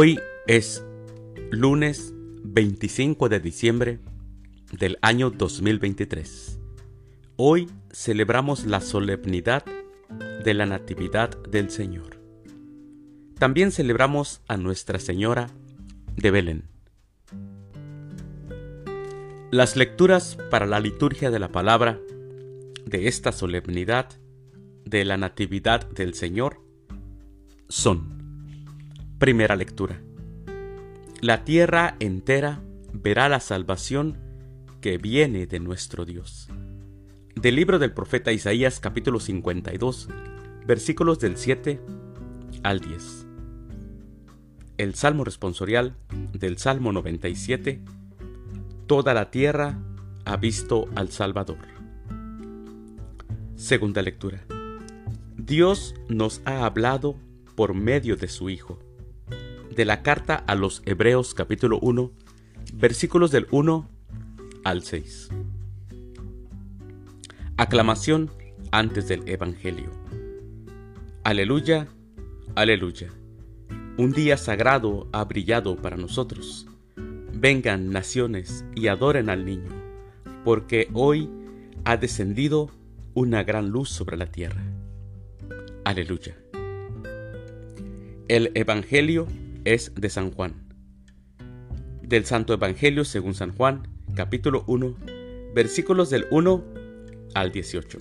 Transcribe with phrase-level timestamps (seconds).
[0.00, 0.84] Hoy es
[1.50, 2.14] lunes
[2.44, 3.98] 25 de diciembre
[4.70, 6.60] del año 2023.
[7.34, 9.64] Hoy celebramos la solemnidad
[10.44, 12.20] de la Natividad del Señor.
[13.40, 15.48] También celebramos a Nuestra Señora
[16.14, 16.68] de Belén.
[19.50, 21.98] Las lecturas para la liturgia de la palabra
[22.86, 24.10] de esta solemnidad
[24.84, 26.60] de la Natividad del Señor
[27.68, 28.17] son
[29.18, 30.00] Primera lectura.
[31.20, 34.16] La tierra entera verá la salvación
[34.80, 36.48] que viene de nuestro Dios.
[37.34, 40.08] Del libro del profeta Isaías capítulo 52,
[40.64, 41.80] versículos del 7
[42.62, 43.26] al 10.
[44.76, 45.96] El Salmo responsorial
[46.32, 47.82] del Salmo 97.
[48.86, 49.80] Toda la tierra
[50.26, 51.58] ha visto al Salvador.
[53.56, 54.44] Segunda lectura.
[55.36, 57.16] Dios nos ha hablado
[57.56, 58.78] por medio de su Hijo
[59.78, 62.10] de la carta a los Hebreos capítulo 1,
[62.74, 63.88] versículos del 1
[64.64, 65.28] al 6.
[67.56, 68.28] Aclamación
[68.72, 69.92] antes del Evangelio.
[71.22, 71.86] Aleluya,
[72.56, 73.12] aleluya.
[73.96, 76.66] Un día sagrado ha brillado para nosotros.
[77.32, 79.70] Vengan naciones y adoren al niño,
[80.44, 81.30] porque hoy
[81.84, 82.68] ha descendido
[83.14, 84.60] una gran luz sobre la tierra.
[85.84, 86.36] Aleluya.
[88.26, 89.28] El Evangelio
[89.74, 90.54] es de San Juan.
[92.02, 94.96] Del Santo Evangelio según San Juan, capítulo 1,
[95.54, 96.64] versículos del 1
[97.34, 97.98] al 18.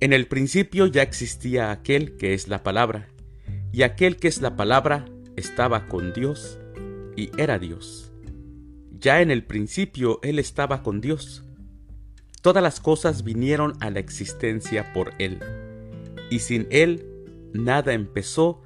[0.00, 3.08] En el principio ya existía aquel que es la palabra,
[3.72, 6.58] y aquel que es la palabra estaba con Dios
[7.16, 8.12] y era Dios.
[8.98, 11.44] Ya en el principio Él estaba con Dios.
[12.42, 15.38] Todas las cosas vinieron a la existencia por Él,
[16.30, 17.06] y sin Él
[17.52, 18.65] nada empezó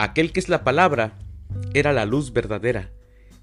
[0.00, 1.18] Aquel que es la palabra
[1.74, 2.90] era la luz verdadera,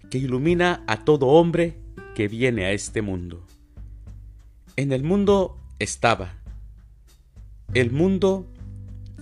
[0.09, 1.77] que ilumina a todo hombre
[2.15, 3.45] que viene a este mundo.
[4.75, 6.33] En el mundo estaba.
[7.75, 8.51] El mundo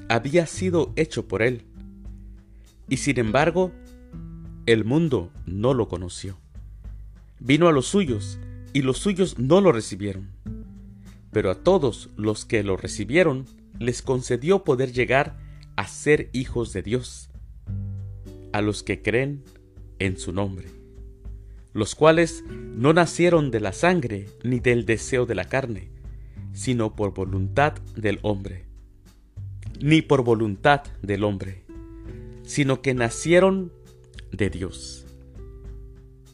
[0.08, 1.66] había sido hecho por él.
[2.88, 3.74] Y sin embargo,
[4.66, 6.38] el mundo no lo conoció.
[7.42, 8.40] Vino a los suyos,
[8.72, 10.30] y los suyos no lo recibieron.
[11.34, 13.46] Pero a todos los que lo recibieron,
[13.78, 15.45] les concedió poder llegar
[15.76, 17.30] a ser hijos de Dios,
[18.54, 19.44] a los que creen
[20.00, 20.68] en su nombre,
[21.74, 25.90] los cuales no nacieron de la sangre ni del deseo de la carne,
[26.54, 28.66] sino por voluntad del hombre,
[29.82, 31.66] ni por voluntad del hombre,
[32.44, 33.74] sino que nacieron
[34.32, 35.06] de Dios.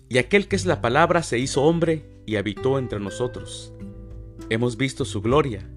[0.10, 3.74] Y aquel que es la palabra se hizo hombre y habitó entre nosotros.
[4.50, 5.68] Hemos visto su gloria,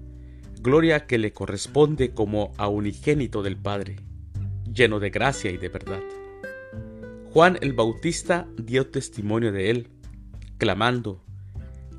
[0.65, 3.97] gloria que le corresponde como a unigénito del Padre,
[4.73, 6.01] lleno de gracia y de verdad.
[7.31, 9.89] Juan el Bautista dio testimonio de él,
[10.57, 11.23] clamando,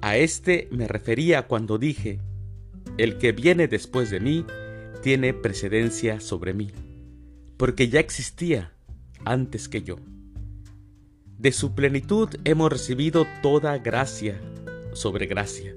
[0.03, 2.19] A este me refería cuando dije,
[2.99, 4.45] El que viene después de mí
[5.01, 6.73] tiene precedencia sobre mí,
[7.57, 8.73] porque ya existía
[9.25, 9.97] antes que yo.
[11.39, 14.41] De su plenitud hemos recibido toda gracia
[14.93, 15.77] sobre gracia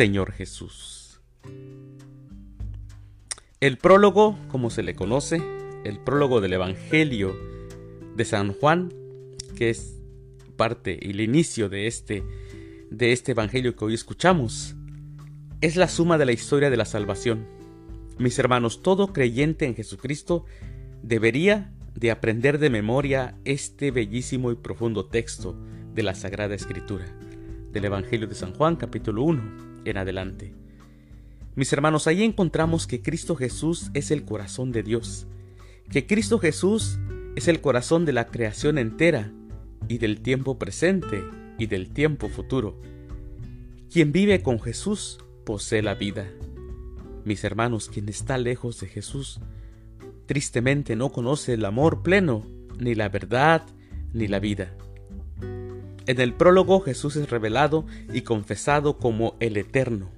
[0.00, 1.20] Señor Jesús.
[3.60, 5.42] El prólogo, como se le conoce,
[5.84, 7.36] el prólogo del Evangelio
[8.16, 8.94] de San Juan,
[9.56, 10.00] que es
[10.56, 12.24] parte y el inicio de este,
[12.90, 14.74] de este Evangelio que hoy escuchamos,
[15.60, 17.46] es la suma de la historia de la salvación.
[18.16, 20.46] Mis hermanos, todo creyente en Jesucristo
[21.02, 25.62] debería de aprender de memoria este bellísimo y profundo texto
[25.92, 27.04] de la Sagrada Escritura,
[27.70, 30.54] del Evangelio de San Juan capítulo 1 en adelante.
[31.54, 35.26] Mis hermanos, ahí encontramos que Cristo Jesús es el corazón de Dios,
[35.90, 36.98] que Cristo Jesús
[37.36, 39.32] es el corazón de la creación entera
[39.88, 41.24] y del tiempo presente
[41.58, 42.80] y del tiempo futuro.
[43.90, 46.28] Quien vive con Jesús posee la vida.
[47.24, 49.40] Mis hermanos, quien está lejos de Jesús,
[50.26, 52.46] tristemente no conoce el amor pleno,
[52.78, 53.66] ni la verdad,
[54.12, 54.76] ni la vida.
[56.10, 60.10] En el prólogo Jesús es revelado y confesado como el eterno,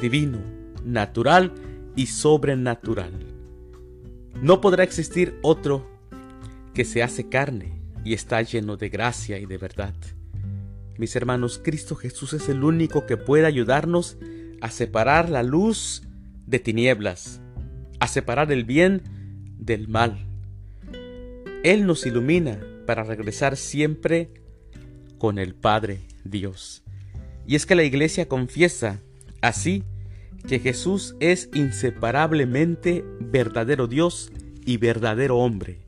[0.00, 0.38] divino,
[0.86, 1.52] natural
[1.94, 3.12] y sobrenatural.
[4.40, 5.86] No podrá existir otro
[6.72, 9.92] que se hace carne y está lleno de gracia y de verdad.
[10.96, 14.16] Mis hermanos, Cristo Jesús es el único que puede ayudarnos
[14.62, 16.04] a separar la luz
[16.46, 17.42] de tinieblas,
[18.00, 19.02] a separar el bien
[19.58, 20.26] del mal.
[21.62, 24.42] Él nos ilumina para regresar siempre
[25.18, 26.82] con el Padre Dios.
[27.46, 29.00] Y es que la iglesia confiesa
[29.40, 29.84] así
[30.46, 34.30] que Jesús es inseparablemente verdadero Dios
[34.64, 35.78] y verdadero hombre.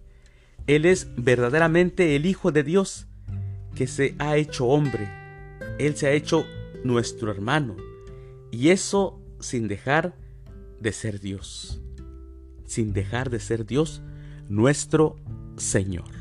[0.66, 3.06] Él es verdaderamente el Hijo de Dios
[3.74, 5.08] que se ha hecho hombre.
[5.78, 6.46] Él se ha hecho
[6.84, 7.76] nuestro hermano.
[8.50, 10.14] Y eso sin dejar
[10.80, 11.80] de ser Dios.
[12.64, 14.02] Sin dejar de ser Dios
[14.48, 15.16] nuestro
[15.56, 16.15] Señor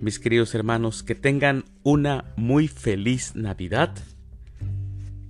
[0.00, 3.94] mis queridos hermanos, que tengan una muy feliz Navidad.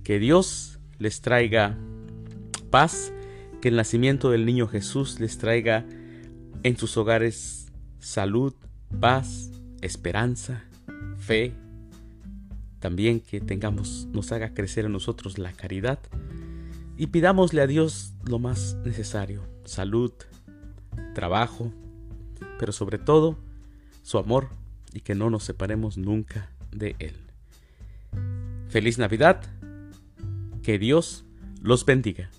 [0.03, 1.77] Que Dios les traiga
[2.69, 3.13] paz,
[3.61, 5.85] que el nacimiento del niño Jesús les traiga
[6.63, 8.53] en sus hogares salud,
[8.99, 9.51] paz,
[9.81, 10.63] esperanza,
[11.17, 11.53] fe.
[12.79, 15.99] También que tengamos, nos haga crecer en nosotros la caridad
[16.97, 20.13] y pidámosle a Dios lo más necesario, salud,
[21.13, 21.71] trabajo,
[22.57, 23.37] pero sobre todo
[24.01, 24.60] su amor
[24.93, 27.15] y que no nos separemos nunca de Él.
[28.69, 29.43] Feliz Navidad,
[30.63, 31.25] que Dios
[31.61, 32.29] los bendiga.